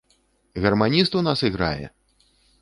[0.63, 1.89] Гарманіст у нас іграе!